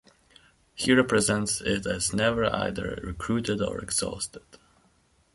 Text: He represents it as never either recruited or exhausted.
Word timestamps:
He 0.73 0.93
represents 0.93 1.61
it 1.61 1.85
as 1.85 2.11
never 2.11 2.45
either 2.47 2.97
recruited 3.03 3.61
or 3.61 3.77
exhausted. 3.81 4.41